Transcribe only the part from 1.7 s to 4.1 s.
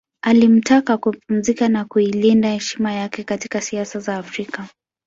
kuilinda heshima yake katika siasa